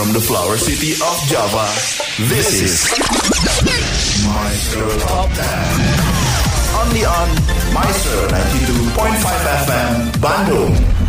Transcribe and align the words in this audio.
from 0.00 0.14
the 0.14 0.20
flower 0.20 0.56
city 0.56 0.92
of 0.92 1.16
Java, 1.28 1.68
this 2.32 2.62
is 2.64 2.88
Maestro 4.24 4.88
Top 5.00 5.28
10. 5.28 5.44
Only 6.80 7.04
on 7.04 7.28
Maestro 7.74 8.28
92.5 8.28 8.96
FM, 9.60 10.12
Bandung. 10.24 10.99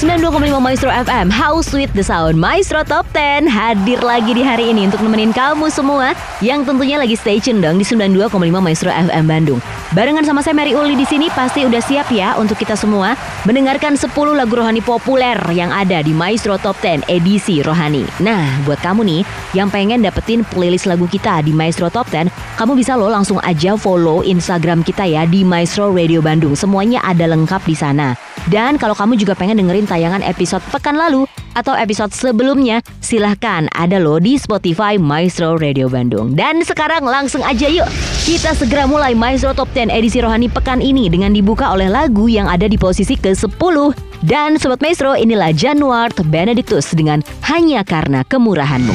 92,5 0.00 0.64
Maestro 0.64 0.88
FM 0.88 1.28
How 1.28 1.60
Sweet 1.60 1.92
the 1.92 2.00
Sound 2.00 2.40
Maestro 2.40 2.80
Top 2.80 3.04
10 3.12 3.44
hadir 3.44 4.00
lagi 4.00 4.32
di 4.32 4.40
hari 4.40 4.72
ini 4.72 4.88
untuk 4.88 5.04
nemenin 5.04 5.28
kamu 5.28 5.68
semua 5.68 6.16
yang 6.40 6.64
tentunya 6.64 6.96
lagi 6.96 7.12
stay 7.20 7.36
tune 7.36 7.60
dong 7.60 7.76
di 7.76 7.84
92,5 7.84 8.32
Maestro 8.64 8.88
FM 8.88 9.28
Bandung. 9.28 9.60
Barengan 9.92 10.24
sama 10.24 10.40
saya 10.40 10.56
Mary 10.56 10.72
Uli 10.72 10.96
di 10.96 11.04
sini 11.04 11.28
pasti 11.36 11.68
udah 11.68 11.84
siap 11.84 12.08
ya 12.08 12.32
untuk 12.40 12.56
kita 12.56 12.80
semua 12.80 13.12
mendengarkan 13.44 13.92
10 13.92 14.08
lagu 14.32 14.56
rohani 14.56 14.80
populer 14.80 15.36
yang 15.52 15.68
ada 15.68 16.00
di 16.00 16.16
Maestro 16.16 16.56
Top 16.56 16.80
10 16.80 17.04
edisi 17.04 17.60
rohani. 17.60 18.08
Nah, 18.24 18.56
buat 18.64 18.80
kamu 18.80 19.04
nih 19.04 19.20
yang 19.52 19.68
pengen 19.68 20.00
dapetin 20.00 20.48
playlist 20.48 20.88
lagu 20.88 21.04
kita 21.12 21.44
di 21.44 21.52
Maestro 21.52 21.92
Top 21.92 22.08
10, 22.08 22.32
kamu 22.56 22.72
bisa 22.72 22.96
lo 22.96 23.12
langsung 23.12 23.36
aja 23.44 23.76
follow 23.76 24.24
Instagram 24.24 24.80
kita 24.80 25.04
ya 25.04 25.28
di 25.28 25.44
Maestro 25.44 25.92
Radio 25.92 26.24
Bandung. 26.24 26.56
Semuanya 26.56 27.04
ada 27.04 27.28
lengkap 27.28 27.68
di 27.68 27.76
sana. 27.76 28.29
Dan 28.48 28.80
kalau 28.80 28.96
kamu 28.96 29.20
juga 29.20 29.36
pengen 29.36 29.60
dengerin 29.60 29.84
tayangan 29.84 30.24
episode 30.24 30.64
pekan 30.72 30.96
lalu 30.96 31.28
atau 31.52 31.74
episode 31.74 32.14
sebelumnya, 32.14 32.78
silahkan 33.02 33.66
ada 33.74 33.98
loh 33.98 34.22
di 34.22 34.38
Spotify 34.38 34.96
Maestro 34.96 35.58
Radio 35.58 35.90
Bandung. 35.90 36.32
Dan 36.38 36.62
sekarang 36.62 37.02
langsung 37.02 37.42
aja 37.42 37.66
yuk, 37.66 37.90
kita 38.24 38.54
segera 38.54 38.86
mulai 38.86 39.18
Maestro 39.18 39.50
Top 39.52 39.68
10 39.74 39.90
edisi 39.90 40.22
Rohani 40.22 40.46
pekan 40.46 40.78
ini 40.78 41.10
dengan 41.10 41.34
dibuka 41.34 41.74
oleh 41.74 41.90
lagu 41.90 42.30
yang 42.30 42.46
ada 42.46 42.70
di 42.70 42.78
posisi 42.78 43.18
ke-10. 43.18 43.76
Dan 44.20 44.60
Sobat 44.60 44.84
Maestro, 44.84 45.16
inilah 45.16 45.50
Januar 45.56 46.12
Benedictus 46.28 46.92
dengan 46.92 47.24
Hanya 47.48 47.80
Karena 47.82 48.20
Kemurahanmu. 48.22 48.92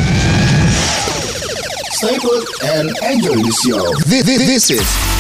Stay 1.96 2.20
put 2.22 2.44
and 2.62 2.92
enjoy 3.02 3.40
the 3.42 3.54
show. 3.66 3.84
This, 4.06 4.28
this, 4.28 4.40
this 4.46 4.66
is 4.70 5.15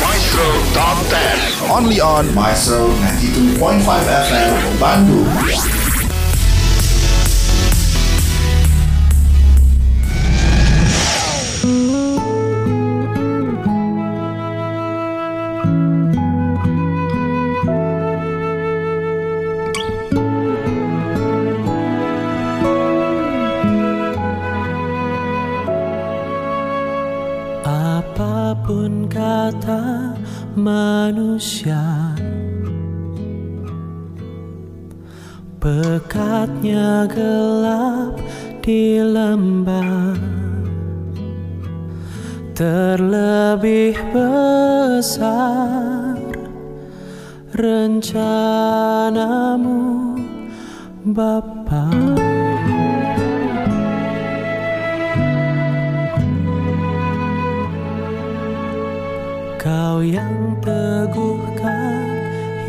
Maestro 0.00 0.46
Top 0.72 0.98
10. 1.08 1.70
Only 1.70 2.00
on 2.00 2.34
Maestro 2.34 2.88
92.5 2.88 3.84
FM, 3.84 4.78
Bandung. 4.78 5.79
Manusia 31.30 32.10
Pekatnya 35.62 37.06
gelap 37.06 38.18
di 38.64 38.98
lembah 38.98 40.18
Terlebih 42.58 43.94
besar 44.10 46.18
rencanamu 47.54 49.78
Bapa. 51.00 51.88
Kau 59.60 60.00
yang 60.04 60.29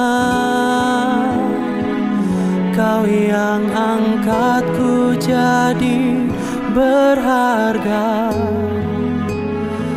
yang 3.35 3.67
angkatku 3.75 5.19
jadi 5.19 6.23
berharga. 6.71 8.31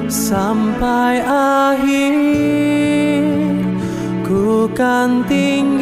Sampai 0.10 1.22
akhir 1.22 2.18
ku 4.26 4.66
kan 4.74 5.22
tinggikan 5.30 5.77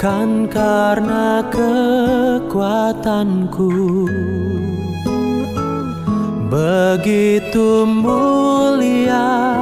Bukan 0.00 0.48
karena 0.48 1.44
kekuatanku. 1.52 3.68
Begitu 6.48 7.84
mulia 7.84 9.60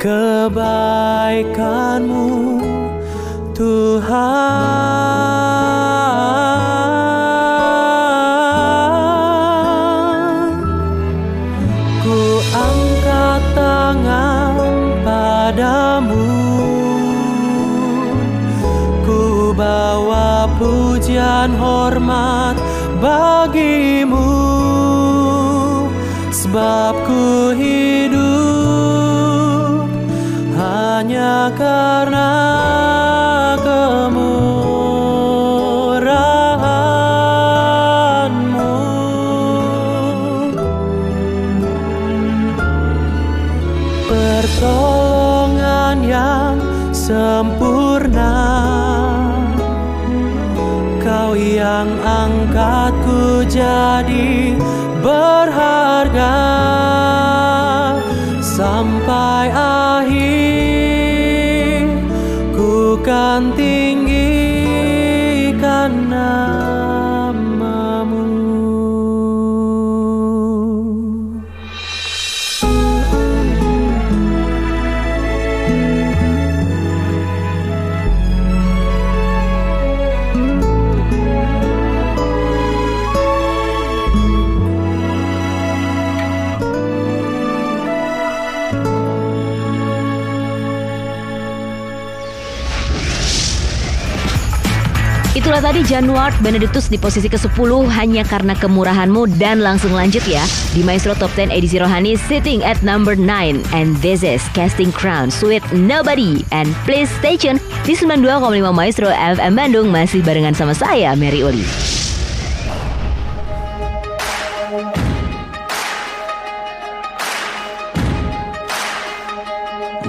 kebaikanmu 0.00 2.32
Tuhan 3.52 4.16
pujian 20.58 21.52
hormat 21.56 22.56
bagimu. 23.00 24.32
Sebab 26.32 26.94
ku 27.04 27.52
hidup 27.56 28.26
hanya 30.56 31.52
karena 31.56 32.55
jadi 53.86 54.58
berharga 54.98 56.34
tadi 95.66 95.82
Januar 95.82 96.30
Benedictus 96.46 96.86
di 96.86 96.94
posisi 96.94 97.26
ke-10 97.26 97.50
hanya 97.90 98.22
karena 98.22 98.54
kemurahanmu 98.54 99.34
dan 99.34 99.58
langsung 99.58 99.90
lanjut 99.90 100.22
ya 100.22 100.46
di 100.70 100.86
Maestro 100.86 101.10
Top 101.18 101.34
10 101.34 101.50
edisi 101.50 101.82
Rohani 101.82 102.14
sitting 102.14 102.62
at 102.62 102.78
number 102.86 103.18
9 103.18 103.74
and 103.74 103.98
this 103.98 104.22
is 104.22 104.46
Casting 104.54 104.94
Crowns 104.94 105.42
with 105.42 105.66
Nobody 105.74 106.46
and 106.54 106.70
please 106.86 107.10
stay 107.18 107.34
tune 107.34 107.58
di 107.82 107.98
92,5 107.98 108.62
Maestro 108.70 109.10
FM 109.10 109.58
Bandung 109.58 109.90
masih 109.90 110.22
barengan 110.22 110.54
sama 110.54 110.70
saya 110.70 111.18
Mary 111.18 111.42
Uli. 111.42 111.66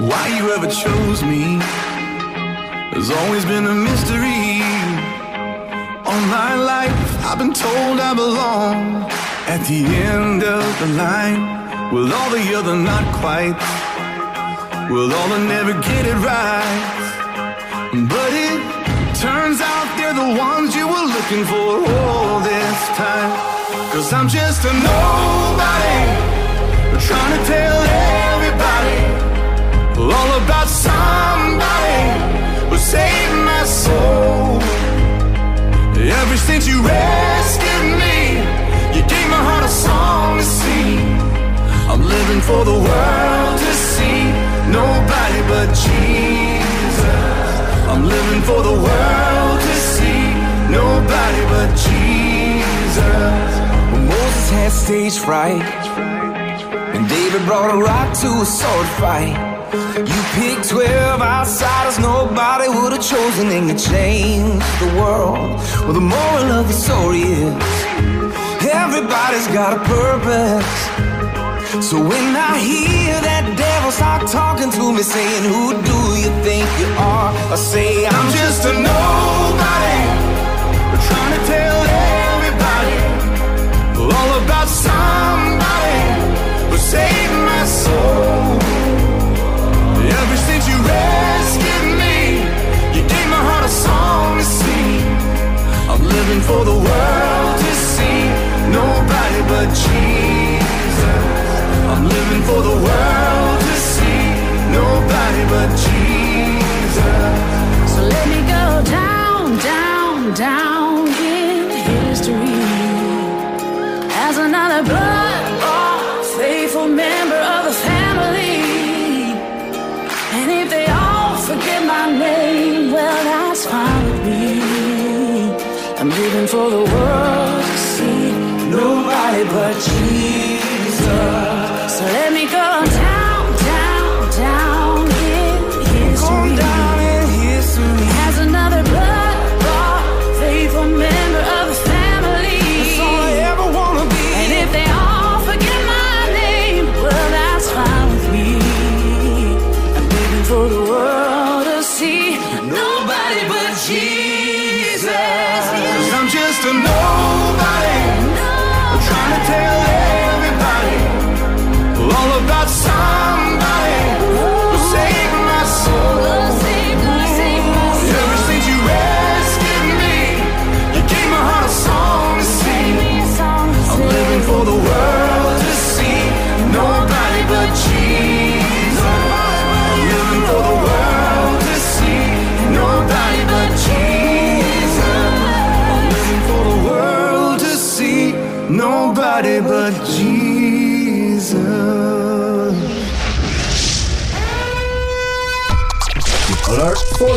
Why 0.05 0.37
you 0.37 0.53
ever 0.53 0.69
chose 0.69 1.25
me 1.25 1.57
has 2.93 3.09
always 3.09 3.41
been 3.49 3.65
a 3.65 3.73
mystery. 3.73 4.56
All 6.09 6.21
my 6.27 6.55
life, 6.55 6.95
I've 7.27 7.37
been 7.37 7.53
told 7.53 7.99
I 7.99 8.13
belong 8.13 9.11
at 9.53 9.59
the 9.67 9.83
end 9.83 10.41
of 10.41 10.63
the 10.79 10.87
line. 10.95 11.41
With 11.93 12.13
all 12.13 12.29
the 12.29 12.55
other 12.55 12.75
not 12.75 13.05
quite, 13.19 13.59
with 14.89 15.11
all 15.11 15.27
the 15.35 15.39
never 15.51 15.73
get 15.73 16.03
it 16.07 16.19
right. 16.23 16.79
But 17.91 18.31
it 18.47 18.59
turns 19.19 19.59
out 19.59 19.85
they're 19.97 20.13
the 20.13 20.31
ones 20.39 20.75
you 20.77 20.87
were 20.87 21.07
looking 21.15 21.43
for 21.43 21.69
all 21.91 22.39
this 22.39 22.79
time. 22.95 23.31
Cause 23.91 24.13
I'm 24.13 24.29
just 24.29 24.63
a 24.63 24.71
nobody, 24.71 25.99
trying 27.03 27.33
to 27.35 27.41
tell 27.51 27.79
everybody 28.31 28.99
all 29.99 30.31
about 30.41 30.67
somebody 30.69 31.99
who 32.69 32.77
saved 32.77 33.35
my 33.43 33.63
soul. 33.65 34.66
Ever 36.07 36.37
since 36.37 36.65
you 36.65 36.81
rescued 36.81 37.99
me, 37.99 38.39
you 38.95 39.03
gave 39.11 39.27
my 39.27 39.43
heart 39.43 39.65
a 39.65 39.67
song 39.67 40.37
to 40.37 40.43
sing. 40.43 40.99
I'm 41.91 42.01
living 42.01 42.39
for 42.39 42.63
the 42.63 42.71
world 42.71 43.59
to 43.59 43.71
see 43.75 44.23
nobody 44.71 45.41
but 45.51 45.67
Jesus. 45.75 47.51
I'm 47.91 48.05
living 48.07 48.41
for 48.43 48.63
the 48.63 48.71
world 48.71 49.59
to 49.67 49.73
see 49.75 50.31
nobody 50.71 51.41
but 51.51 51.75
Jesus. 51.75 53.49
When 53.91 54.07
Moses 54.07 54.49
had 54.49 54.71
stage 54.71 55.17
fright, 55.19 55.61
and 56.95 57.03
David 57.09 57.45
brought 57.45 57.75
a 57.75 57.77
rock 57.83 58.15
to 58.23 58.27
a 58.27 58.45
sword 58.45 58.87
fight. 58.95 59.35
You 59.97 60.21
picked 60.37 60.69
12 60.69 61.21
outsiders 61.21 61.97
nobody 61.99 62.67
would 62.69 62.93
have 62.93 63.01
chosen, 63.01 63.47
and 63.57 63.65
you 63.69 63.77
changed 63.77 64.65
the 64.83 64.89
world. 64.99 65.49
Well, 65.83 65.93
the 65.93 66.07
moral 66.15 66.47
of 66.59 66.67
the 66.67 66.77
story 66.85 67.23
is 67.41 67.53
everybody's 68.83 69.47
got 69.59 69.71
a 69.79 69.81
purpose. 69.95 70.69
So 71.87 71.97
when 72.11 72.29
I 72.35 72.53
hear 72.69 73.13
that 73.29 73.43
devil 73.57 73.91
start 73.91 74.27
talking 74.27 74.71
to 74.77 74.85
me, 74.95 75.01
saying, 75.01 75.43
Who 75.53 75.73
do 75.91 75.99
you 76.23 76.31
think 76.45 76.65
you 76.81 76.89
are? 77.13 77.29
I 77.53 77.55
say, 77.55 78.05
I'm 78.05 78.29
just 78.39 78.61
a 78.65 78.73
nobody. 78.73 79.99
trying 81.07 81.33
to 81.37 81.41
tell 81.51 81.76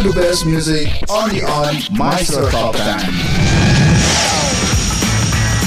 For 0.01 0.09
the 0.09 0.17
best 0.17 0.49
music 0.49 0.89
only 1.13 1.45
on 1.45 1.77
Maestro 1.93 2.49
Top 2.49 2.73
10. 2.73 3.05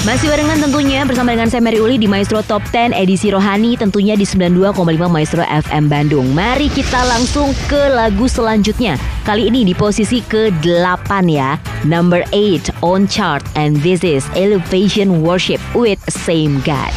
Masih 0.10 0.25
barengan 0.25 0.58
tentunya 0.58 1.06
bersama 1.06 1.38
dengan 1.38 1.54
saya 1.54 1.62
Mary 1.62 1.78
Uli 1.78 2.02
di 2.02 2.10
Maestro 2.10 2.42
Top 2.42 2.66
10 2.66 2.98
edisi 2.98 3.30
Rohani 3.30 3.78
tentunya 3.78 4.18
di 4.18 4.25
92,5 4.25 4.74
Maestro 5.06 5.46
FM 5.46 5.86
Bandung. 5.86 6.25
Mari 6.34 6.74
kita 6.74 7.06
langsung 7.13 7.54
ke 7.70 7.94
lagu 7.94 8.25
selanjutnya. 8.25 8.98
Kali 9.22 9.54
ini 9.54 9.70
di 9.70 9.78
posisi 9.78 10.25
ke-8 10.25 11.10
ya. 11.30 11.54
Number 11.86 12.25
8 12.34 12.82
on 12.82 13.06
chart 13.06 13.46
and 13.54 13.86
this 13.86 14.02
is 14.02 14.25
Elevation 14.34 15.22
Worship 15.22 15.62
with 15.78 16.02
Same 16.10 16.58
God. 16.66 16.90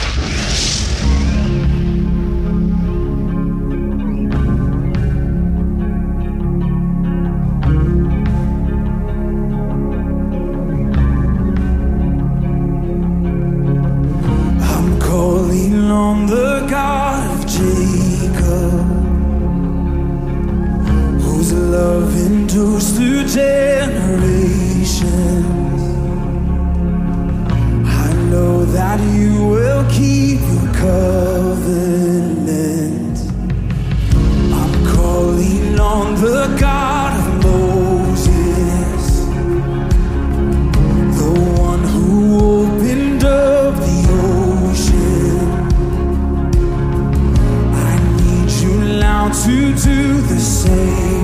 To 49.47 49.73
do 49.75 50.21
the 50.23 50.41
same 50.41 51.16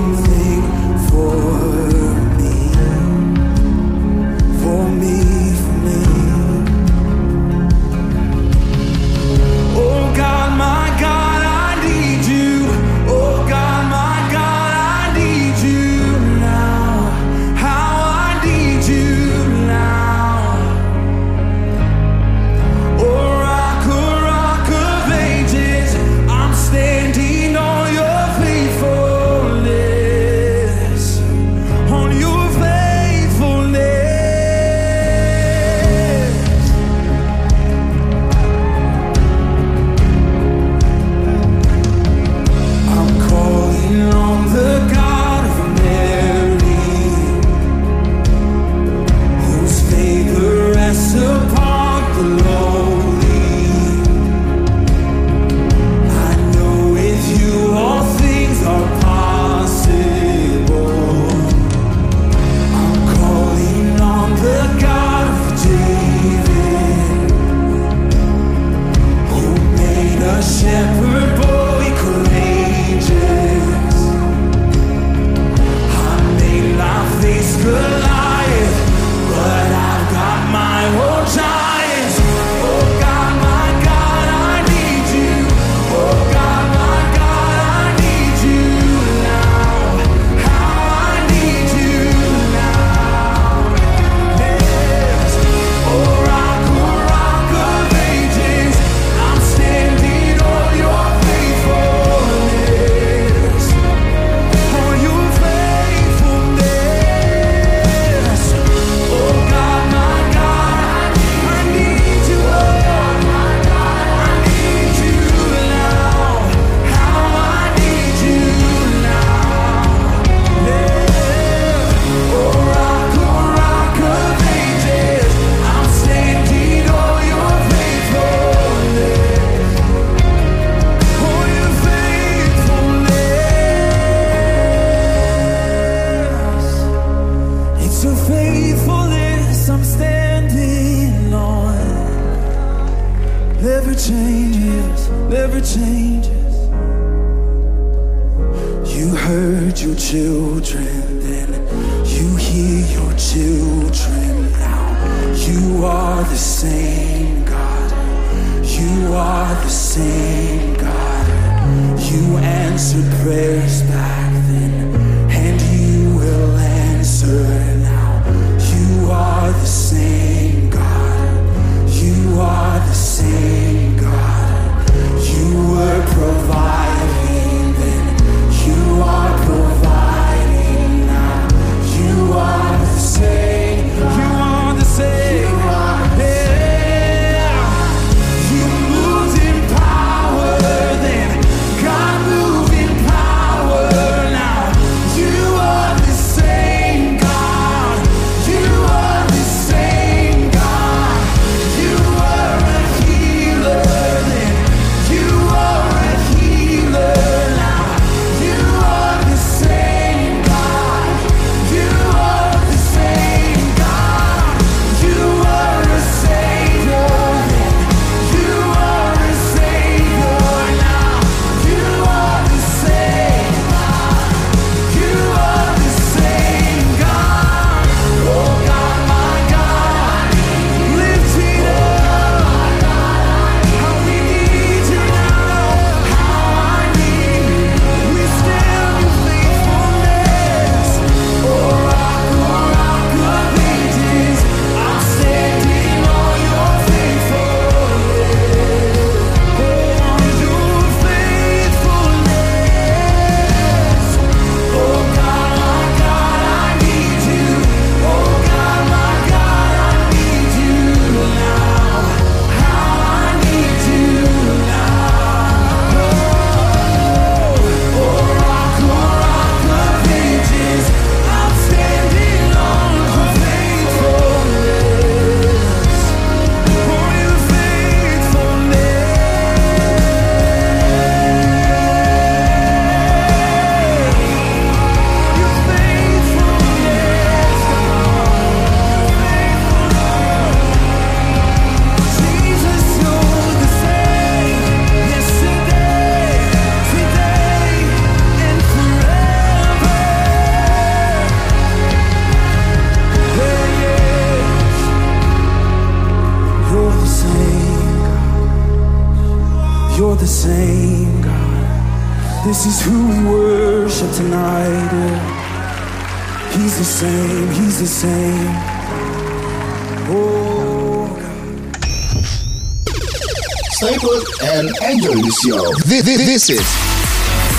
This 326.44 326.58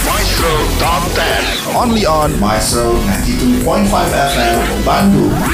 Maestro 0.05 0.51
Top 0.77 1.09
10 1.15 1.75
only 1.75 2.05
on 2.05 2.37
Maestro 2.37 2.91
92.5 3.23 3.87
FM 3.87 4.83
Bandung. 4.83 5.52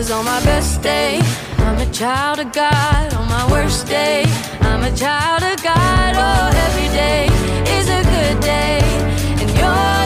Cause 0.00 0.12
on 0.12 0.24
my 0.24 0.42
best 0.44 0.80
day, 0.80 1.20
I'm 1.58 1.76
a 1.76 1.92
child 1.92 2.38
of 2.38 2.50
God. 2.54 3.12
On 3.12 3.28
my 3.28 3.46
worst 3.52 3.86
day, 3.86 4.24
I'm 4.62 4.82
a 4.82 4.96
child 4.96 5.42
of 5.42 5.62
God. 5.62 6.14
Oh, 6.16 6.48
every 6.66 6.88
day 6.88 7.26
is 7.76 7.86
a 7.90 8.02
good 8.14 8.40
day. 8.40 8.80
And 9.40 9.50
you're 9.58 9.99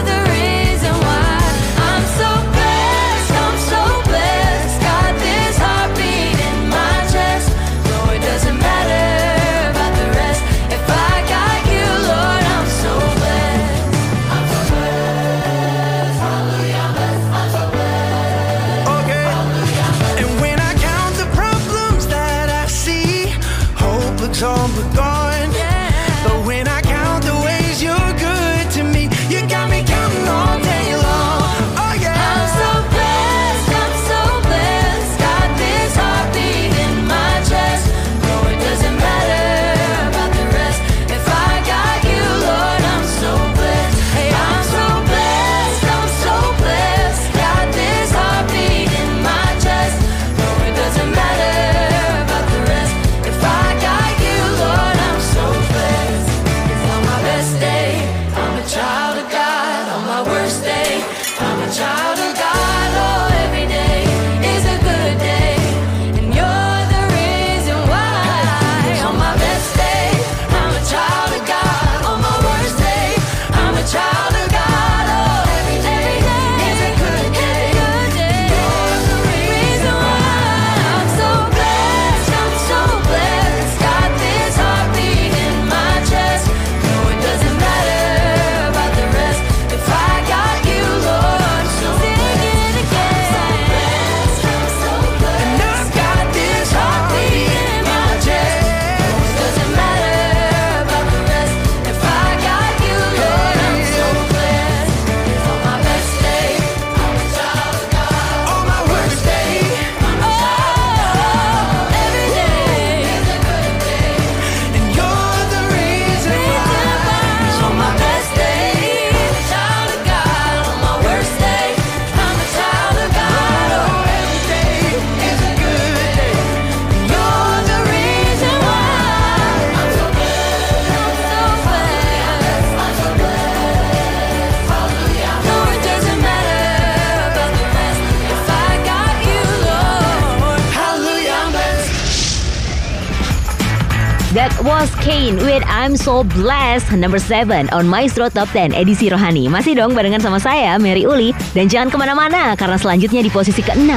So 146.04 146.20
Blessed 146.36 147.00
number 147.00 147.16
7 147.16 147.72
on 147.72 147.88
Maestro 147.88 148.28
Top 148.28 148.52
10 148.52 148.76
edisi 148.76 149.08
Rohani. 149.08 149.48
Masih 149.48 149.72
dong 149.72 149.96
barengan 149.96 150.20
sama 150.20 150.36
saya 150.36 150.76
Mary 150.76 151.08
Uli 151.08 151.32
dan 151.56 151.64
jangan 151.64 151.88
ke 151.88 151.96
mana-mana 151.96 152.52
karena 152.60 152.76
selanjutnya 152.76 153.24
di 153.24 153.32
posisi 153.32 153.64
ke-6 153.64 153.88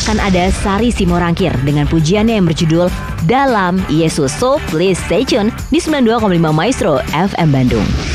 akan 0.00 0.16
ada 0.16 0.48
Sari 0.48 0.88
Simorangkir 0.88 1.52
dengan 1.60 1.84
pujiannya 1.92 2.40
yang 2.40 2.48
berjudul 2.48 2.88
Dalam 3.28 3.84
Yesus. 3.92 4.32
So 4.32 4.64
please 4.72 4.96
stay 5.04 5.28
tune 5.28 5.52
di 5.68 5.76
92,5 5.76 6.40
Maestro 6.56 7.04
FM 7.12 7.52
Bandung. 7.52 8.11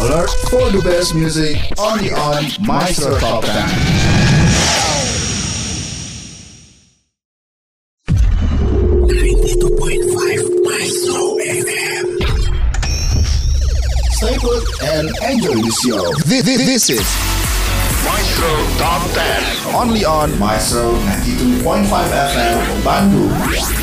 For 0.00 0.70
the 0.70 0.80
best 0.82 1.14
music 1.14 1.58
only 1.78 2.10
on 2.10 2.44
Maestro 2.60 3.18
Top 3.18 3.44
10. 3.44 3.68
Stay 14.10 14.38
put 14.38 14.82
and 14.82 15.08
enjoy 15.22 15.54
the 15.54 15.72
show. 15.84 16.12
This, 16.26 16.44
this, 16.44 16.58
this 16.66 16.90
is 16.90 17.06
Maestro 18.04 18.48
Top 18.78 19.02
10 19.12 19.74
only 19.74 20.04
on 20.04 20.38
Maestro 20.38 20.92
92.5 20.92 21.84
FM 21.84 22.82
Bandung. 22.82 23.79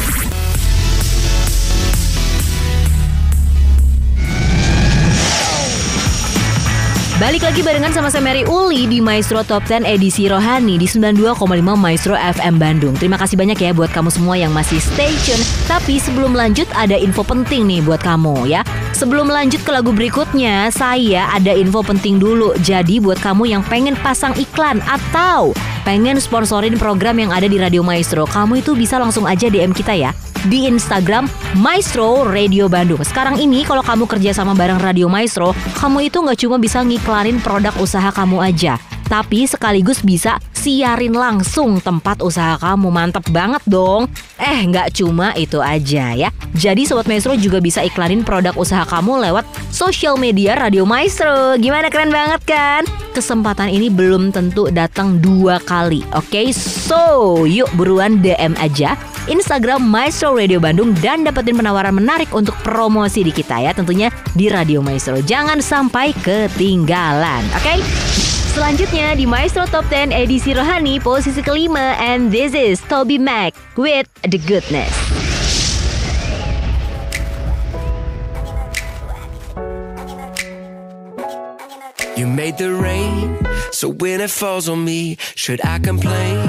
Balik 7.17 7.49
lagi 7.49 7.65
barengan 7.65 7.89
sama 7.89 8.13
saya 8.13 8.21
Mary 8.21 8.45
Uli 8.45 8.85
di 8.85 9.01
Maestro 9.01 9.41
Top 9.41 9.65
10 9.65 9.89
edisi 9.89 10.29
Rohani 10.29 10.77
di 10.77 10.85
92,5 10.85 11.33
Maestro 11.73 12.13
FM 12.13 12.61
Bandung. 12.61 12.93
Terima 12.93 13.17
kasih 13.17 13.33
banyak 13.33 13.57
ya 13.57 13.73
buat 13.73 13.89
kamu 13.89 14.13
semua 14.13 14.37
yang 14.37 14.53
masih 14.53 14.77
stay 14.77 15.09
tune. 15.25 15.41
Tapi 15.65 15.97
sebelum 15.97 16.37
lanjut 16.37 16.69
ada 16.77 16.93
info 16.93 17.25
penting 17.25 17.65
nih 17.65 17.81
buat 17.81 18.05
kamu 18.05 18.45
ya. 18.45 18.61
Sebelum 18.93 19.33
lanjut 19.33 19.65
ke 19.65 19.71
lagu 19.73 19.89
berikutnya, 19.89 20.69
saya 20.69 21.25
ada 21.33 21.57
info 21.57 21.81
penting 21.81 22.21
dulu. 22.21 22.53
Jadi 22.61 23.01
buat 23.01 23.17
kamu 23.17 23.49
yang 23.49 23.65
pengen 23.65 23.97
pasang 24.05 24.37
iklan 24.37 24.77
atau 24.85 25.57
pengen 25.87 26.19
sponsorin 26.19 26.75
program 26.75 27.15
yang 27.15 27.31
ada 27.31 27.47
di 27.47 27.55
Radio 27.55 27.79
Maestro, 27.79 28.27
kamu 28.27 28.59
itu 28.59 28.75
bisa 28.75 28.99
langsung 28.99 29.23
aja 29.23 29.47
DM 29.47 29.71
kita 29.71 29.95
ya 29.95 30.11
di 30.51 30.67
Instagram 30.67 31.31
Maestro 31.63 32.27
Radio 32.27 32.67
Bandung. 32.67 32.99
Sekarang 33.07 33.39
ini 33.39 33.63
kalau 33.63 33.79
kamu 33.79 34.03
kerja 34.03 34.35
sama 34.35 34.51
bareng 34.51 34.83
Radio 34.83 35.07
Maestro, 35.07 35.55
kamu 35.79 36.11
itu 36.11 36.19
nggak 36.19 36.43
cuma 36.43 36.59
bisa 36.59 36.83
ngiklanin 36.83 37.39
produk 37.39 37.71
usaha 37.79 38.11
kamu 38.11 38.43
aja, 38.43 38.75
tapi 39.07 39.47
sekaligus 39.47 40.03
bisa 40.03 40.35
siarin 40.67 41.15
langsung 41.15 41.79
tempat 41.79 42.19
usaha 42.19 42.59
kamu. 42.59 42.91
Mantep 42.91 43.31
banget 43.31 43.63
dong. 43.63 44.11
Eh, 44.35 44.67
nggak 44.67 44.99
cuma 44.99 45.31
itu 45.39 45.63
aja 45.63 46.11
ya. 46.11 46.27
Jadi 46.59 46.83
Sobat 46.83 47.07
Maestro 47.07 47.39
juga 47.39 47.63
bisa 47.63 47.79
iklanin 47.87 48.27
produk 48.27 48.51
usaha 48.59 48.83
kamu 48.83 49.23
lewat 49.31 49.47
sosial 49.71 50.19
media 50.19 50.59
Radio 50.59 50.83
Maestro. 50.83 51.55
Gimana 51.55 51.87
keren 51.87 52.11
banget 52.11 52.43
kan? 52.43 52.83
Kesempatan 53.15 53.71
ini 53.71 53.87
belum 53.87 54.35
tentu 54.35 54.67
datang 54.67 55.23
dua 55.23 55.63
kali. 55.63 56.03
Oke, 56.11 56.51
so 56.51 57.47
yuk 57.47 57.71
buruan 57.79 58.19
DM 58.19 58.51
aja 58.59 58.99
Instagram 59.31 59.87
Maestro 59.87 60.35
Radio 60.35 60.59
Bandung 60.59 60.91
dan 60.99 61.23
dapetin 61.23 61.55
penawaran 61.55 61.95
menarik 61.95 62.27
untuk 62.35 62.59
promosi 62.59 63.23
di 63.23 63.31
kita 63.31 63.63
ya 63.63 63.71
tentunya 63.71 64.11
di 64.35 64.51
Radio 64.51 64.83
Maestro. 64.83 65.23
Jangan 65.23 65.63
sampai 65.63 66.11
ketinggalan, 66.19 67.47
oke? 67.55 68.36
Selanjutnya 68.57 69.13
di 69.13 69.29
Maestro 69.29 69.69
Top 69.69 69.85
10 69.85 70.09
edisi 70.09 70.49
Rohani 70.49 70.97
posisi 70.97 71.45
kelima 71.45 71.93
and 72.01 72.33
this 72.33 72.57
is 72.57 72.81
Toby 72.89 73.21
Mac 73.21 73.53
with 73.77 74.09
The 74.25 74.41
Goodness. 74.49 74.89
You 82.17 82.25
made 82.25 82.57
the 82.57 82.73
rain, 82.73 83.37
so 83.69 83.93
when 83.93 84.25
it 84.25 84.33
falls 84.33 84.65
on 84.65 84.81
me, 84.81 85.21
should 85.37 85.61
I 85.61 85.77
complain? 85.77 86.41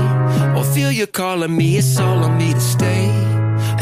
Or 0.57 0.65
feel 0.65 0.89
you 0.89 1.05
calling 1.05 1.53
me? 1.53 1.77
It's 1.77 2.01
all 2.01 2.25
on 2.25 2.41
me 2.41 2.57
to 2.57 2.65
stay. 2.65 3.38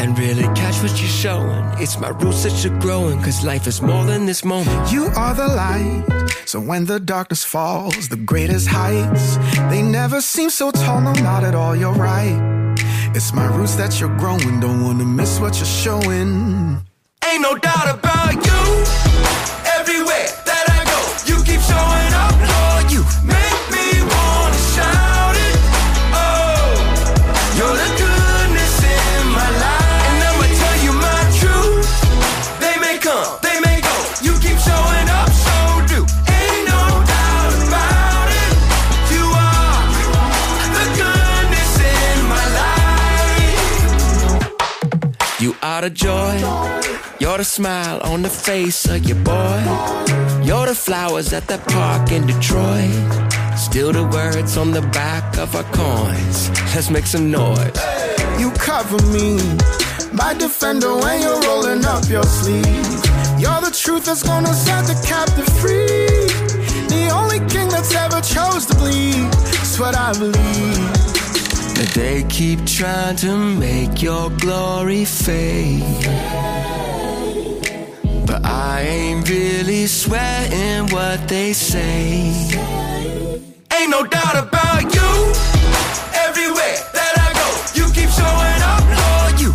And 0.07 0.17
really 0.17 0.43
catch 0.55 0.81
what 0.81 0.97
you're 1.01 1.09
showing. 1.09 1.65
It's 1.81 1.99
my 1.99 2.07
roots 2.07 2.43
that 2.43 2.63
you're 2.63 2.79
growing, 2.79 3.21
cause 3.21 3.43
life 3.43 3.67
is 3.67 3.81
more 3.81 4.05
than 4.05 4.25
this 4.25 4.45
moment. 4.45 4.89
You 4.89 5.07
are 5.07 5.33
the 5.33 5.45
light. 5.45 6.05
So 6.45 6.61
when 6.61 6.85
the 6.85 6.97
darkness 6.97 7.43
falls, 7.43 8.07
the 8.07 8.15
greatest 8.15 8.69
heights, 8.69 9.35
they 9.69 9.81
never 9.81 10.21
seem 10.21 10.49
so 10.49 10.71
tall. 10.71 11.01
No, 11.01 11.11
not 11.11 11.43
at 11.43 11.55
all. 11.55 11.75
You're 11.75 11.91
right. 11.91 12.39
It's 13.13 13.33
my 13.33 13.47
roots 13.53 13.75
that 13.75 13.99
you're 13.99 14.15
growing. 14.17 14.61
Don't 14.61 14.81
wanna 14.81 15.03
miss 15.03 15.41
what 15.41 15.57
you're 15.57 15.65
showing. 15.65 16.77
Ain't 17.29 17.41
no 17.41 17.57
doubt 17.57 17.99
about 17.99 18.33
you. 18.33 19.66
Are 45.77 45.81
the 45.81 45.91
joy. 45.91 46.39
You're 47.19 47.37
the 47.37 47.43
smile 47.43 47.99
on 48.01 48.23
the 48.23 48.29
face 48.29 48.89
of 48.89 49.05
your 49.05 49.17
boy. 49.17 49.61
You're 50.43 50.65
the 50.65 50.73
flowers 50.73 51.33
at 51.33 51.47
the 51.47 51.59
park 51.69 52.11
in 52.11 52.25
Detroit. 52.25 52.89
Still 53.55 53.91
the 53.91 54.03
words 54.11 54.57
on 54.57 54.71
the 54.71 54.81
back 54.81 55.37
of 55.37 55.55
our 55.55 55.67
coins. 55.73 56.49
Let's 56.73 56.89
make 56.89 57.05
some 57.05 57.29
noise. 57.29 57.77
You 58.39 58.49
cover 58.53 58.97
me, 59.13 59.37
my 60.13 60.33
defender 60.33 60.95
when 60.95 61.21
you're 61.21 61.41
rolling 61.41 61.85
up 61.85 62.09
your 62.09 62.23
sleeve. 62.23 62.65
You're 63.37 63.61
the 63.61 63.77
truth 63.79 64.05
that's 64.05 64.23
gonna 64.23 64.55
set 64.55 64.87
the 64.87 64.97
captive 65.05 65.49
free. 65.61 66.25
The 66.89 67.11
only 67.13 67.37
king 67.53 67.69
that's 67.69 67.93
ever 67.93 68.19
chose 68.21 68.65
to 68.65 68.75
bleed. 68.77 69.29
It's 69.61 69.77
what 69.77 69.95
I 69.95 70.11
believe. 70.13 70.96
They 71.77 72.23
keep 72.23 72.65
trying 72.65 73.15
to 73.17 73.37
make 73.37 74.01
your 74.01 74.31
glory 74.31 75.05
fade. 75.05 75.83
But 78.25 78.43
I 78.43 78.81
ain't 78.81 79.29
really 79.29 79.85
sweating 79.85 80.87
what 80.91 81.27
they 81.27 81.53
say. 81.53 82.33
Ain't 83.77 83.91
no 83.91 84.03
doubt 84.05 84.37
about 84.37 84.83
you. 84.93 85.11
Everywhere 86.25 86.77
that 86.93 87.13
I 87.25 87.29
go, 87.37 87.47
you 87.77 87.85
keep 87.93 88.09
showing 88.09 88.61
up, 88.73 88.83
Lord. 88.99 89.39
You 89.39 89.53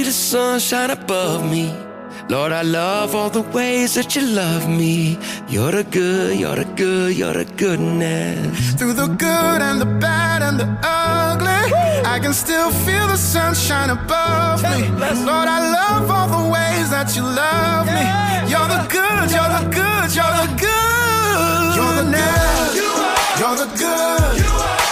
see 0.00 0.06
the 0.06 0.12
sunshine 0.12 0.90
above 0.90 1.50
me. 1.50 1.72
Lord, 2.28 2.52
I 2.52 2.62
love 2.62 3.14
all 3.14 3.30
the 3.30 3.42
ways 3.42 3.94
that 3.94 4.14
you 4.14 4.22
love 4.22 4.68
me. 4.68 5.18
You're 5.48 5.72
the 5.72 5.84
good, 5.84 6.38
you're 6.38 6.56
the 6.56 6.64
good, 6.64 7.16
you're 7.16 7.32
the 7.32 7.44
goodness. 7.44 8.74
Through 8.78 8.94
the 8.94 9.08
good 9.08 9.60
and 9.68 9.80
the 9.80 9.90
bad 10.06 10.42
and 10.42 10.58
the 10.60 10.68
ugly, 10.82 11.62
I 12.14 12.18
can 12.22 12.32
still 12.32 12.70
feel 12.86 13.06
the 13.08 13.16
sunshine 13.16 13.90
above 13.90 14.62
me. 14.62 14.88
Lord, 15.28 15.48
I 15.56 15.60
love 15.78 16.10
all 16.16 16.28
the 16.36 16.44
ways 16.56 16.86
that 16.90 17.08
you 17.16 17.22
love 17.22 17.86
me. 17.96 18.04
You're 18.52 18.70
the 18.74 18.82
good, 18.96 19.26
you're 19.36 19.52
the 19.58 19.64
good, 19.80 20.08
you're 20.18 20.36
the 20.40 20.48
good. 20.64 20.80
You're 21.80 21.96
the 21.96 22.06
good, 22.12 22.70
you're 23.40 23.56
the 23.62 23.68
good, 23.82 24.22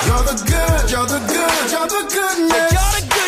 you're 0.08 0.24
the 0.30 0.36
good, 0.52 0.84
you're 0.92 1.08
the 1.14 1.20
good, 1.36 1.64
you're 1.72 1.88
the 1.94 2.02
goodness. 2.16 2.72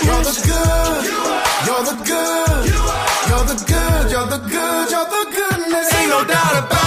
You're 0.06 0.24
the 0.24 0.34
good, 0.48 1.49
you're 1.66 1.84
the 1.84 1.96
good, 2.04 2.64
you're 3.28 3.46
the 3.50 3.56
good, 3.66 4.10
you're 4.10 4.26
the 4.26 4.38
good, 4.48 4.90
you're 4.90 5.10
the 5.16 5.24
goodness. 5.36 5.94
Ain't 5.94 6.08
no 6.08 6.24
doubt 6.24 6.64
about 6.64 6.79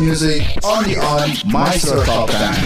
music 0.00 0.42
only 0.64 0.96
on 0.96 1.30
my 1.46 1.70
circle 1.76 2.26
Band. 2.26 2.56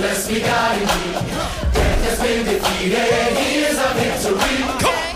Bless 0.00 0.30
me, 0.30 0.40
God. 0.40 0.80
Death 1.74 2.04
has 2.04 2.18
been 2.20 2.44
defeated. 2.44 2.96
Here's 3.36 3.78
victory. 3.94 4.64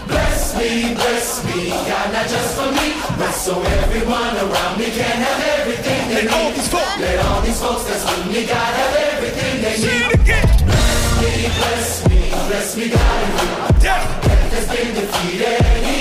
Bless 0.07 0.57
me, 0.57 0.95
bless 0.95 1.45
me, 1.45 1.71
God, 1.71 2.13
not 2.13 2.29
just 2.29 2.55
for 2.57 2.71
me, 2.71 2.93
so 3.33 3.61
everyone 3.63 4.37
around 4.37 4.79
me 4.79 4.87
can 4.87 5.17
have 5.21 5.61
everything 5.61 6.09
they 6.09 6.15
Let 6.15 6.25
need. 6.25 6.33
All 6.33 6.53
these 6.53 6.69
folks. 6.69 6.99
Let 7.01 7.27
all 7.27 7.41
these 7.43 7.61
folks 7.61 7.85
that's 7.85 8.05
with 8.05 8.27
me, 8.29 8.47
God, 8.47 8.75
have 8.75 8.97
everything 9.15 9.63
they 9.63 9.77
need. 9.81 10.13
It 10.13 10.21
again. 10.21 11.14
Bless 11.25 11.39
me, 11.39 11.49
bless 11.57 12.09
me, 12.09 12.29
bless 12.49 12.77
me, 12.77 12.89
God. 12.91 13.81
Death 13.81 14.25
has 14.53 14.69
been 14.69 14.95
defeated. 14.95 15.94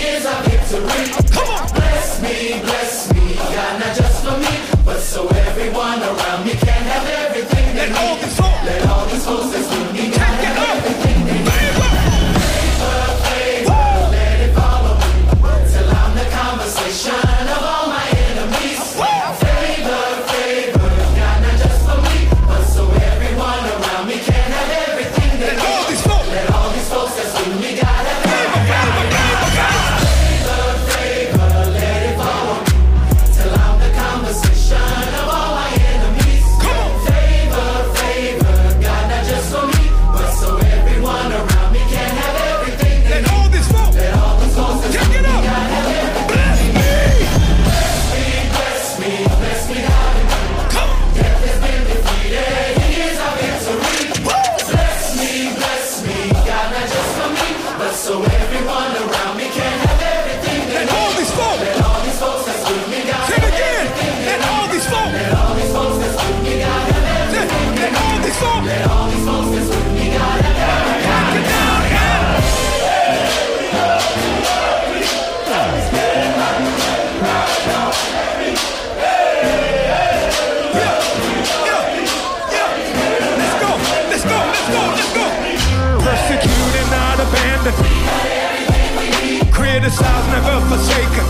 Forsaken. 90.93 91.25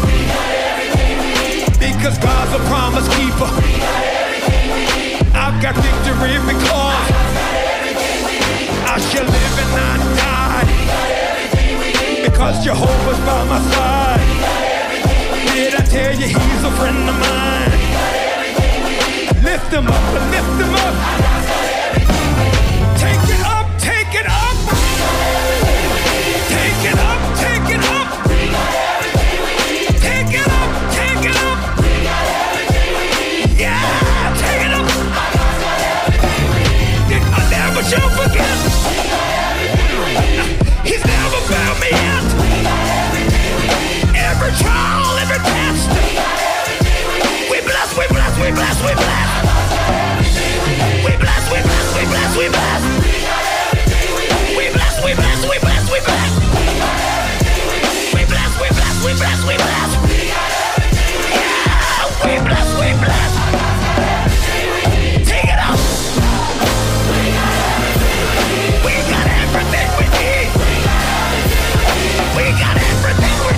Because 1.80 2.18
God's 2.18 2.54
a 2.54 2.60
promise 2.68 3.08
keeper. 3.16 3.50
I've 5.36 5.62
got 5.62 5.76
victory 5.76 6.38
because 6.48 7.08
I 8.86 8.98
shall 9.10 9.26
live 9.26 9.58
and 9.64 9.72
not 9.80 10.00
die. 10.20 10.66
Because 12.24 12.64
Jehovah's 12.64 13.20
by 13.26 13.44
my 13.46 13.60
side. 13.72 14.28
Did 15.54 15.76
I 15.76 15.84
tell 15.86 16.14
you 16.14 16.28
he's 16.28 16.64
a 16.64 16.72
friend 16.72 17.10
of 17.10 17.16
mine? 17.20 17.72
Lift 19.44 19.72
him 19.72 19.88
up, 19.88 20.14
lift 20.32 20.62
him 20.62 20.74
up. 20.76 21.73
Bless, 48.56 48.78
we 48.82 48.94
bless, 48.94 49.30
we 51.06 51.18
bless. 51.18 51.18
We 51.18 51.18
bless, 51.18 51.44
we 51.52 51.60
bless, 51.62 51.88
we 51.98 52.04
bless, 52.06 52.38
we 52.38 52.48
bless. 52.50 52.84
We 54.58 54.66
bless, 54.72 54.96
we 55.04 55.14
bless, 55.14 55.42
we 55.50 55.58
bless, 55.60 55.84
we 55.92 56.00
bless. 56.00 56.32
We 58.14 58.22
bless, 58.26 58.54
we 58.62 58.68
bless, 58.70 58.98
we 59.04 59.14
bless, 59.14 59.92
we. 60.04 60.18
Yeah, 61.34 62.06
we 62.26 62.34
bless, 62.46 62.70
we 62.80 62.90
bless. 63.02 63.32
Take 65.30 65.50
it 65.50 65.60
up. 65.60 65.80
We 68.86 68.94
got 69.12 69.28
everything 69.42 69.90
we 70.00 70.06
need. 70.18 70.50
We 72.38 72.46
got 72.60 72.78
everything 72.92 73.38
we 73.46 73.54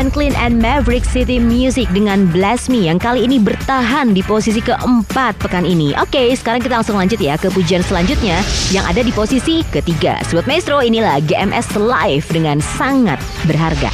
Franklin 0.00 0.32
and 0.40 0.56
Maverick 0.56 1.04
City 1.04 1.36
Music 1.36 1.84
dengan 1.92 2.24
Bless 2.32 2.72
Me 2.72 2.88
yang 2.88 2.96
kali 2.96 3.28
ini 3.28 3.36
bertahan 3.36 4.16
di 4.16 4.24
posisi 4.24 4.64
keempat 4.64 5.36
pekan 5.36 5.68
ini. 5.68 5.92
Oke, 6.00 6.32
sekarang 6.32 6.64
kita 6.64 6.80
langsung 6.80 6.96
lanjut 6.96 7.20
ya 7.20 7.36
ke 7.36 7.52
pujian 7.52 7.84
selanjutnya 7.84 8.40
yang 8.72 8.88
ada 8.88 9.04
di 9.04 9.12
posisi 9.12 9.60
ketiga. 9.68 10.16
Sobat 10.24 10.48
Maestro, 10.48 10.80
inilah 10.80 11.20
GMS 11.28 11.76
Live 11.76 12.32
dengan 12.32 12.64
sangat 12.64 13.20
berharga. 13.44 13.92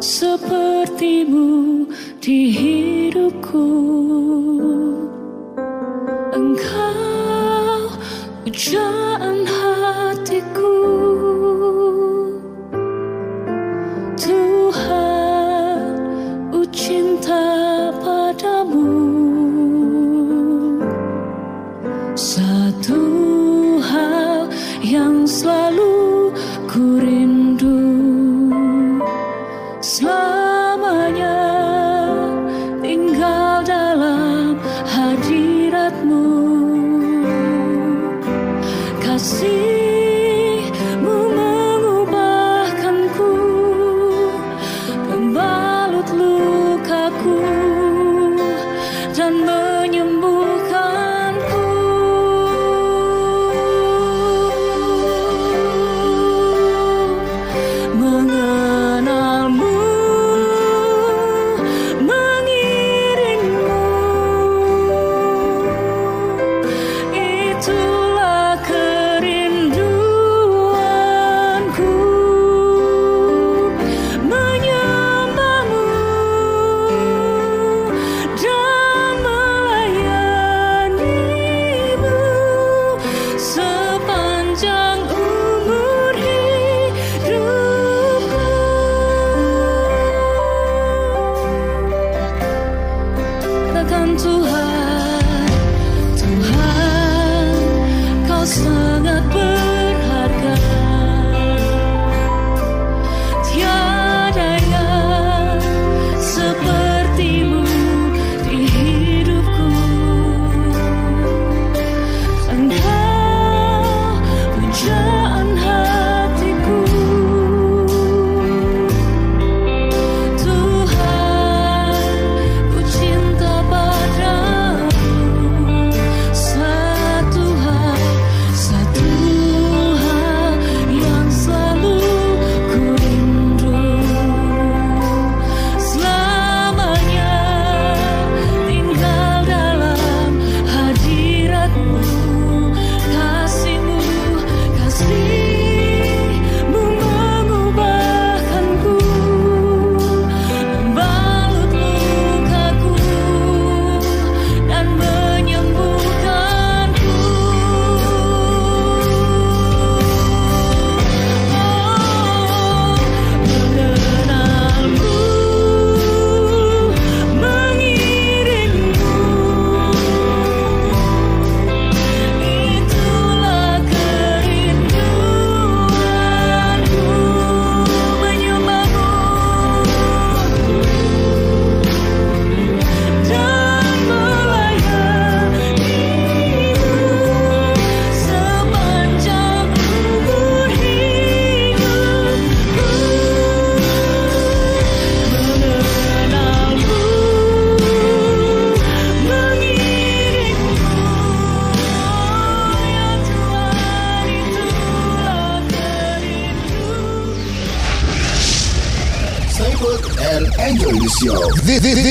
Sepertimu 0.00 1.84
di 2.24 2.48
hidupku 2.48 3.68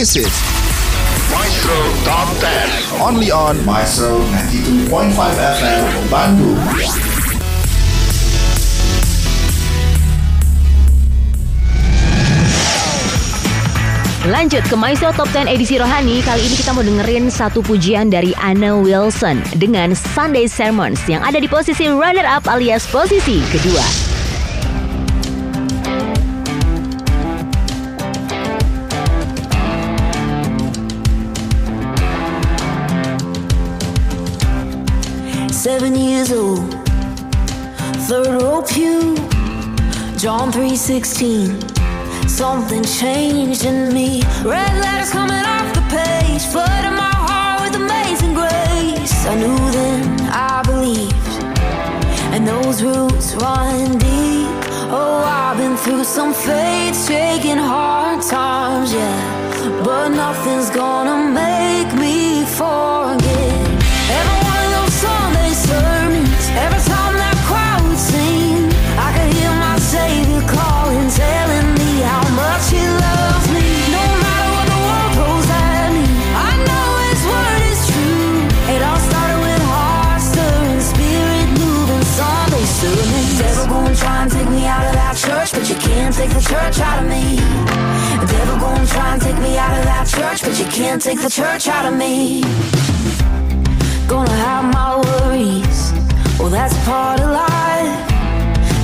This, 0.10 0.26
is 0.26 1.30
Maestro 1.30 1.78
Top 2.02 2.26
10. 2.42 2.98
only 2.98 3.30
on 3.30 3.62
Maestro 3.62 4.18
92.5 4.90 4.90
FM 5.38 5.86
Bandung. 6.10 6.58
Lanjut 14.26 14.66
ke 14.66 14.74
Maestro 14.74 15.14
Top 15.14 15.30
10 15.30 15.46
edisi 15.46 15.78
Rohani 15.78 16.26
Kali 16.26 16.42
ini 16.42 16.58
kita 16.58 16.74
mau 16.74 16.82
dengerin 16.82 17.30
satu 17.30 17.62
pujian 17.62 18.10
dari 18.10 18.34
Anna 18.42 18.82
Wilson 18.82 19.46
Dengan 19.62 19.94
Sunday 19.94 20.50
Sermons 20.50 21.06
Yang 21.06 21.22
ada 21.22 21.38
di 21.38 21.46
posisi 21.46 21.86
runner 21.86 22.26
up 22.26 22.50
alias 22.50 22.90
posisi 22.90 23.46
kedua 23.54 23.99
John 40.52 40.62
3:16. 40.64 41.60
Something 42.28 42.84
changed 42.84 43.66
in 43.66 43.94
me. 43.94 44.24
Red 44.44 44.74
letters 44.84 45.12
coming 45.12 45.46
off 45.46 45.74
the 45.74 45.82
page, 45.96 46.44
flooding 46.52 46.96
my 46.96 47.16
heart 47.28 47.62
with 47.62 47.76
amazing 47.76 48.34
grace. 48.34 49.14
I 49.28 49.36
knew 49.36 49.58
then, 49.72 50.02
I 50.32 50.62
believed, 50.64 51.44
and 52.34 52.48
those 52.48 52.82
roots 52.82 53.36
run 53.36 53.98
deep. 54.00 54.50
Oh, 54.90 55.22
I've 55.24 55.58
been 55.58 55.78
through 55.78 56.04
some 56.04 56.34
faith-shaking 56.34 57.58
hard 57.58 58.22
times, 58.24 58.92
yeah, 58.92 59.84
but 59.84 60.10
nothing's 60.10 60.70
gonna 60.72 61.18
make 61.32 61.49
out 86.82 87.04
of 87.04 87.10
me. 87.10 87.38
The 88.22 88.28
devil 88.28 88.58
gonna 88.60 88.86
try 88.86 89.14
and 89.14 89.22
take 89.22 89.40
me 89.40 89.58
out 89.58 89.78
of 89.78 89.84
that 89.86 90.08
church, 90.08 90.42
but 90.44 90.58
you 90.60 90.66
can't 90.66 91.02
take 91.02 91.22
the 91.22 91.30
church 91.30 91.68
out 91.68 91.86
of 91.86 91.96
me. 91.98 92.42
Gonna 94.08 94.38
have 94.48 94.66
my 94.74 94.98
worries, 95.06 95.94
well, 96.40 96.50
that's 96.50 96.76
part 96.86 97.20
of 97.20 97.30
life. 97.30 98.10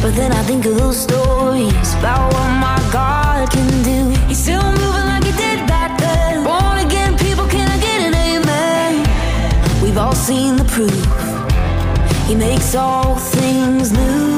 But 0.01 0.13
then 0.15 0.31
I 0.31 0.43
think 0.43 0.65
of 0.65 0.75
those 0.77 0.97
stories 0.97 1.89
about 1.95 2.31
what 2.33 2.49
my 2.67 2.79
God 2.91 3.49
can 3.49 3.83
do. 3.83 3.99
He's 4.27 4.37
still 4.37 4.61
moving 4.61 5.07
like 5.11 5.23
he 5.23 5.31
did 5.31 5.65
back 5.67 5.97
then. 5.99 6.43
Born 6.43 6.77
again, 6.85 7.17
people, 7.17 7.47
can 7.47 7.67
I 7.75 7.77
get 7.79 7.99
an 8.07 8.13
amen? 8.13 8.91
We've 9.81 9.97
all 9.97 10.13
seen 10.13 10.57
the 10.57 10.65
proof. 10.65 11.05
He 12.27 12.35
makes 12.35 12.75
all 12.75 13.15
things 13.15 13.91
new, 13.91 14.34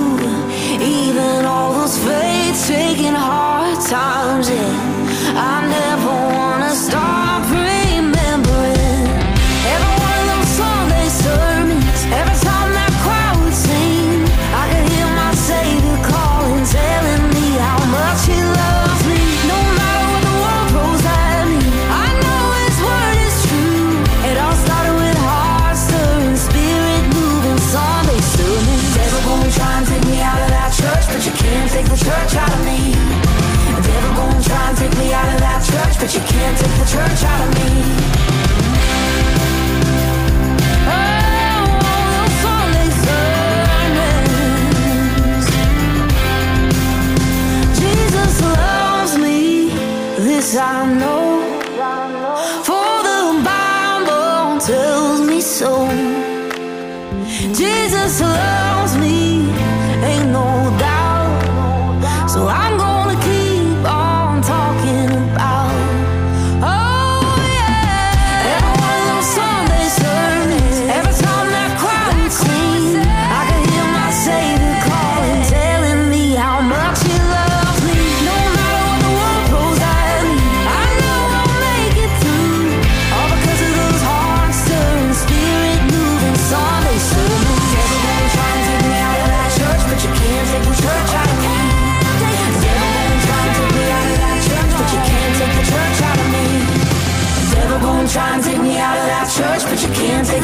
those 1.87 2.03
faith 2.03 2.67
taking 2.67 3.13
hard 3.13 3.79
times. 3.79 4.49
Yeah, 4.49 5.33
I 5.35 5.67
never 5.69 6.35
wanna 6.35 6.71
stop 6.75 7.26
but 36.07 36.13
you 36.13 36.21
can't 36.21 36.57
take 36.57 36.71
the 36.77 36.85
church 36.85 37.23
out 37.25 37.47
of 37.49 37.73
me. 37.73 37.76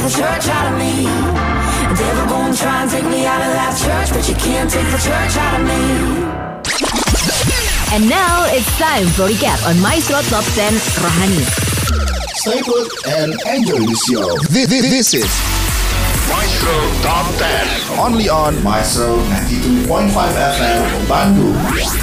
The 0.04 0.10
church 0.10 0.48
out 0.50 0.68
of 0.68 0.78
me. 0.78 1.08
Devil 1.96 2.26
gonna 2.28 2.54
try 2.54 2.82
and 2.82 2.92
take 2.92 3.06
me 3.06 3.26
out 3.26 3.40
of 3.40 3.54
that 3.56 3.72
church, 3.72 4.12
but 4.12 4.28
you 4.28 4.36
can't 4.36 4.70
take 4.70 4.84
the 4.92 5.00
church 5.00 5.34
out 5.40 5.56
of 5.56 5.64
me. 5.64 5.80
And 7.96 8.10
now 8.10 8.44
it's 8.52 8.68
time 8.78 9.08
for 9.16 9.32
recap 9.32 9.64
on 9.66 9.80
Maestro 9.80 10.20
Top 10.28 10.44
10 10.60 10.74
Rohani. 11.00 11.48
Stay 12.36 12.62
put 12.64 12.92
and 13.08 13.32
enjoy 13.48 13.80
the 13.80 13.96
show. 14.04 14.28
This, 14.52 14.68
this, 14.68 14.84
this 14.92 15.14
is 15.14 15.32
Maestro 16.28 16.76
Top 17.00 17.24
10. 17.40 18.00
only 18.00 18.28
on 18.28 18.62
Maestro 18.62 19.16
92.5 19.88 20.12
FM 20.12 21.08
Bandung. 21.08 22.03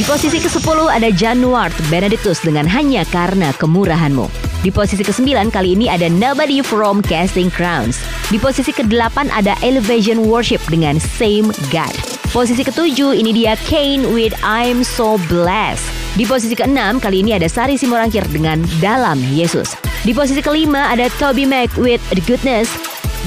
Di 0.00 0.08
posisi 0.08 0.40
ke-10 0.40 0.88
ada 0.88 1.12
Januart 1.12 1.76
Benedictus 1.92 2.40
dengan 2.40 2.64
Hanya 2.64 3.04
Karena 3.12 3.52
Kemurahanmu. 3.52 4.32
Di 4.64 4.72
posisi 4.72 5.04
ke-9 5.04 5.52
kali 5.52 5.76
ini 5.76 5.92
ada 5.92 6.08
Nobody 6.08 6.64
from 6.64 7.04
Casting 7.04 7.52
Crowns. 7.52 8.00
Di 8.32 8.40
posisi 8.40 8.72
ke-8 8.72 9.28
ada 9.28 9.52
Elevation 9.60 10.24
Worship 10.24 10.64
dengan 10.72 10.96
Same 10.96 11.52
God. 11.68 11.92
Posisi 12.32 12.64
ke-7 12.64 13.12
ini 13.12 13.44
dia 13.44 13.60
Kane 13.68 14.08
with 14.16 14.32
I'm 14.40 14.80
So 14.80 15.20
Blessed. 15.28 15.84
Di 16.16 16.24
posisi 16.24 16.56
ke-6 16.56 16.96
kali 17.04 17.20
ini 17.20 17.36
ada 17.36 17.44
Sari 17.44 17.76
Simorangkir 17.76 18.24
dengan 18.32 18.64
Dalam 18.80 19.20
Yesus. 19.28 19.76
Di 20.08 20.16
posisi 20.16 20.40
ke-5 20.40 20.72
ada 20.80 21.12
Toby 21.20 21.44
Mac 21.44 21.76
with 21.76 22.00
The 22.08 22.24
Goodness. 22.24 22.72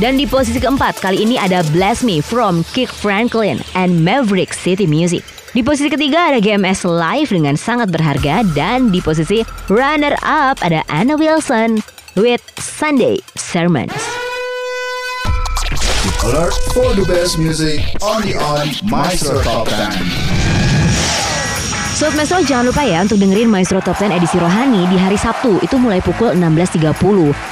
Dan 0.02 0.18
di 0.18 0.26
posisi 0.26 0.58
keempat 0.58 1.06
kali 1.06 1.22
ini 1.22 1.38
ada 1.38 1.62
Bless 1.70 2.02
Me 2.02 2.18
from 2.18 2.66
Kick 2.74 2.90
Franklin 2.90 3.62
and 3.78 4.02
Maverick 4.02 4.50
City 4.58 4.90
Music. 4.90 5.33
Di 5.54 5.62
posisi 5.62 5.86
ketiga 5.86 6.34
ada 6.34 6.42
GMS 6.42 6.82
Live 6.82 7.30
dengan 7.30 7.54
sangat 7.54 7.94
berharga 7.94 8.42
dan 8.58 8.90
di 8.90 8.98
posisi 9.06 9.46
runner 9.70 10.18
up 10.26 10.58
ada 10.66 10.82
Anna 10.90 11.14
Wilson 11.14 11.78
with 12.18 12.42
Sunday 12.58 13.22
Sermons. 13.38 13.94
For 16.74 16.98
the 16.98 17.06
best 17.06 17.38
music 17.38 17.86
only 18.02 18.34
on 18.34 18.74
Maestro 18.82 19.46
Top 19.46 19.70
10. 19.70 20.63
Sobat 21.94 22.18
Maestro 22.18 22.42
jangan 22.42 22.74
lupa 22.74 22.82
ya 22.82 23.06
untuk 23.06 23.22
dengerin 23.22 23.46
Maestro 23.46 23.78
Top 23.78 23.94
10 24.02 24.18
edisi 24.18 24.42
Rohani 24.42 24.90
di 24.90 24.98
hari 24.98 25.14
Sabtu. 25.14 25.62
Itu 25.62 25.78
mulai 25.78 26.02
pukul 26.02 26.34
16.30 26.34 26.90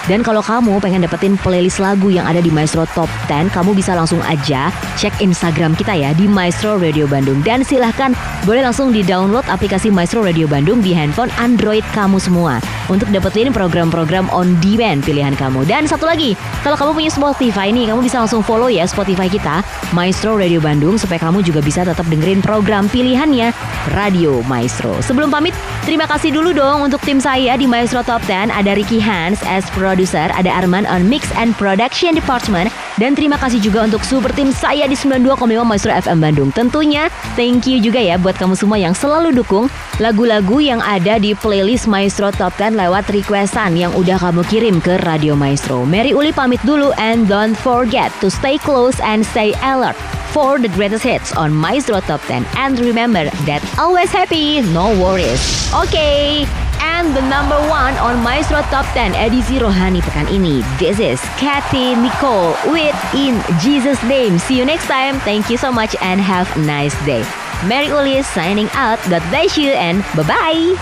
Dan 0.10 0.26
kalau 0.26 0.42
kamu 0.42 0.82
pengen 0.82 1.06
dapetin 1.06 1.38
playlist 1.38 1.78
lagu 1.78 2.10
yang 2.10 2.26
ada 2.26 2.42
di 2.42 2.50
Maestro 2.50 2.90
Top 2.98 3.06
10 3.30 3.54
Kamu 3.54 3.78
bisa 3.78 3.94
langsung 3.94 4.18
aja 4.26 4.74
cek 4.98 5.22
Instagram 5.22 5.78
kita 5.78 5.94
ya 5.94 6.18
di 6.18 6.26
Maestro 6.26 6.82
Radio 6.82 7.06
Bandung. 7.06 7.46
Dan 7.46 7.62
silahkan 7.62 8.18
boleh 8.42 8.66
langsung 8.66 8.90
di 8.90 9.06
download 9.06 9.46
aplikasi 9.46 9.94
Maestro 9.94 10.26
Radio 10.26 10.50
Bandung 10.50 10.82
di 10.82 10.90
handphone 10.90 11.30
Android 11.38 11.86
kamu 11.94 12.18
semua. 12.18 12.58
Untuk 12.90 13.14
dapetin 13.14 13.54
program-program 13.54 14.26
on 14.34 14.58
demand 14.58 15.06
pilihan 15.06 15.38
kamu. 15.38 15.70
Dan 15.70 15.86
satu 15.86 16.10
lagi, 16.10 16.34
kalau 16.66 16.74
kamu 16.82 16.98
punya 16.98 17.12
Spotify 17.14 17.70
nih 17.70 17.94
kamu 17.94 18.02
bisa 18.10 18.18
langsung 18.18 18.42
follow 18.42 18.74
ya 18.74 18.90
Spotify 18.90 19.30
kita 19.30 19.62
Maestro 19.94 20.34
Radio 20.34 20.58
Bandung 20.58 20.98
Supaya 20.98 21.22
kamu 21.22 21.46
juga 21.46 21.62
bisa 21.62 21.86
tetap 21.86 22.10
dengerin 22.10 22.42
program 22.42 22.90
pilihannya 22.90 23.54
Radio 23.94 24.31
Maestro. 24.48 24.96
Sebelum 25.04 25.28
pamit, 25.28 25.52
terima 25.84 26.08
kasih 26.08 26.32
dulu 26.32 26.56
dong 26.56 26.88
untuk 26.88 27.04
tim 27.04 27.20
saya 27.20 27.60
di 27.60 27.68
Maestro 27.68 28.00
Top 28.08 28.24
10. 28.24 28.48
Ada 28.48 28.72
Ricky 28.80 29.04
Hans 29.04 29.44
as 29.44 29.68
producer, 29.76 30.32
ada 30.32 30.48
Arman 30.48 30.88
on 30.88 31.12
Mix 31.12 31.28
and 31.36 31.52
Production 31.60 32.16
Department, 32.16 32.72
dan 32.96 33.20
terima 33.20 33.36
kasih 33.36 33.60
juga 33.60 33.84
untuk 33.84 34.00
super 34.08 34.32
tim 34.32 34.56
saya 34.56 34.88
di 34.88 34.96
92,5 34.96 35.44
Maestro 35.68 35.92
FM 35.92 36.24
Bandung. 36.24 36.50
Tentunya, 36.56 37.12
thank 37.36 37.68
you 37.68 37.84
juga 37.84 38.00
ya 38.00 38.16
buat 38.16 38.40
kamu 38.40 38.56
semua 38.56 38.80
yang 38.80 38.96
selalu 38.96 39.36
dukung 39.36 39.68
lagu-lagu 40.00 40.64
yang 40.64 40.80
ada 40.80 41.20
di 41.20 41.36
playlist 41.36 41.92
Maestro 41.92 42.32
Top 42.32 42.56
10 42.56 42.80
lewat 42.80 43.12
requestan 43.12 43.76
yang 43.76 43.92
udah 44.00 44.16
kamu 44.16 44.48
kirim 44.48 44.80
ke 44.80 44.96
Radio 45.04 45.36
Maestro. 45.36 45.84
Mary 45.84 46.16
Uli 46.16 46.32
pamit 46.32 46.64
dulu 46.64 46.96
and 46.96 47.28
don't 47.28 47.60
forget 47.60 48.08
to 48.24 48.32
stay 48.32 48.56
close 48.56 48.96
and 49.04 49.28
stay 49.28 49.52
alert 49.66 50.00
for 50.32 50.60
the 50.60 50.70
greatest 50.70 51.04
hits 51.04 51.36
on 51.36 51.54
Maestro 51.54 52.00
Top 52.00 52.22
10. 52.22 52.46
And 52.56 52.80
remember 52.80 53.30
that 53.46 53.62
always 53.78 54.10
happy, 54.10 54.62
no 54.72 54.96
worries. 54.96 55.40
Okay, 55.74 56.48
and 56.80 57.16
the 57.16 57.22
number 57.22 57.60
one 57.68 57.94
on 58.00 58.24
Maestro 58.24 58.62
Top 58.74 58.86
10 58.96 59.14
edisi 59.14 59.60
Rohani 59.60 60.02
pekan 60.02 60.32
ini. 60.32 60.64
This 60.80 60.98
is 60.98 61.20
Kathy 61.38 61.94
Nicole 62.00 62.56
with 62.72 62.96
In 63.14 63.38
Jesus 63.60 64.00
Name. 64.08 64.40
See 64.40 64.58
you 64.58 64.66
next 64.66 64.88
time. 64.88 65.20
Thank 65.22 65.52
you 65.52 65.58
so 65.60 65.72
much 65.72 65.96
and 66.02 66.24
have 66.24 66.50
a 66.56 66.62
nice 66.64 66.96
day. 67.06 67.22
Mary 67.68 67.92
Uli 67.92 68.24
signing 68.24 68.72
out. 68.74 68.98
God 69.12 69.22
bless 69.30 69.60
you 69.60 69.76
and 69.76 70.02
bye-bye. 70.18 70.74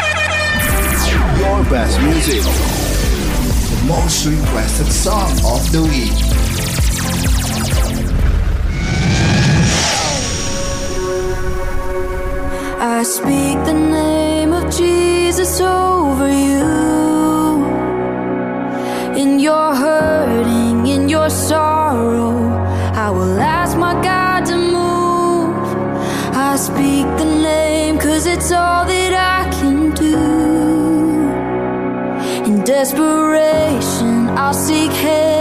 Your 1.42 1.60
best 1.68 2.00
music. 2.06 2.46
The 2.46 3.80
Most 3.90 4.24
requested 4.26 4.88
song 4.88 5.34
of 5.44 5.66
the 5.74 5.84
week. 5.84 6.39
I 12.82 13.04
speak 13.04 13.58
the 13.66 13.74
name 13.74 14.54
of 14.54 14.74
Jesus 14.74 15.60
over 15.60 16.30
you. 16.30 17.66
In 19.22 19.38
your 19.38 19.76
hurting, 19.76 20.88
in 20.88 21.10
your 21.10 21.30
sorrow, 21.30 22.48
I 22.96 23.10
will 23.10 23.38
ask 23.38 23.78
my 23.78 24.02
God 24.02 24.46
to 24.46 24.56
move. 24.56 25.68
I 26.34 26.56
speak 26.56 27.06
the 27.18 27.26
name, 27.26 27.98
cause 27.98 28.26
it's 28.26 28.50
all 28.50 28.86
that 28.86 29.14
I 29.14 29.52
can 29.60 29.92
do. 29.92 30.16
In 32.50 32.64
desperation, 32.64 34.30
I'll 34.38 34.54
seek 34.54 34.92
help. 34.92 35.39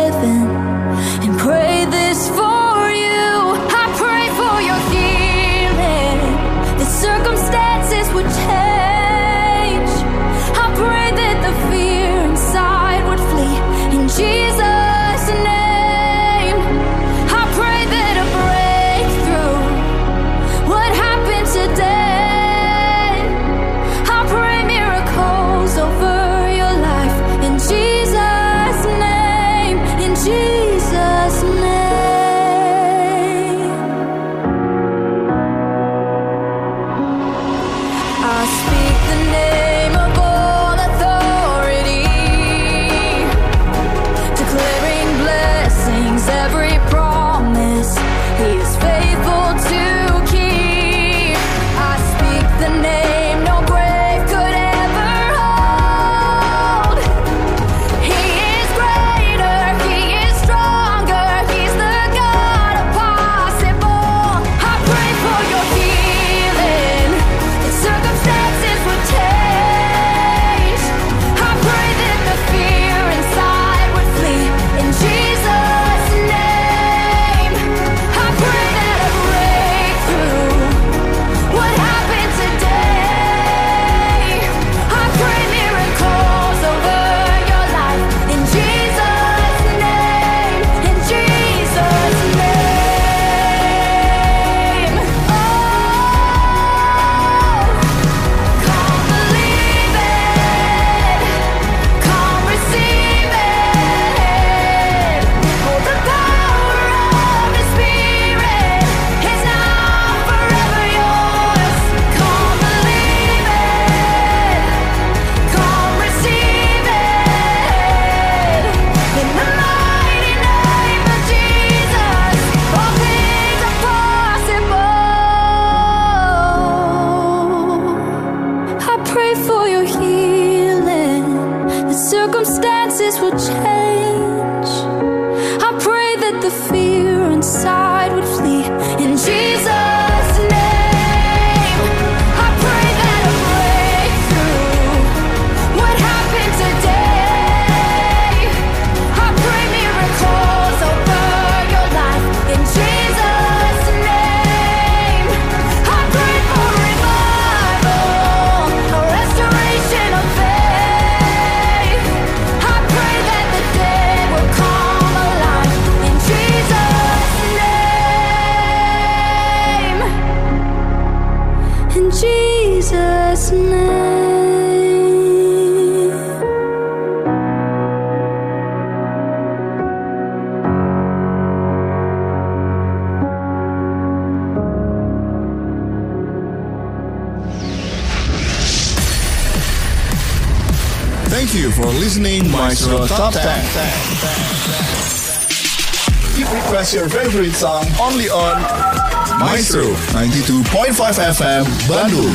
FM 201.28 201.64
Bandung. 201.86 202.27